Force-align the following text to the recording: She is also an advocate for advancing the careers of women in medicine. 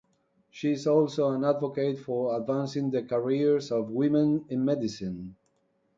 She 0.49 0.71
is 0.71 0.87
also 0.87 1.29
an 1.29 1.43
advocate 1.43 1.99
for 1.99 2.35
advancing 2.35 2.89
the 2.89 3.03
careers 3.03 3.71
of 3.71 3.91
women 3.91 4.45
in 4.49 4.65
medicine. 4.65 5.35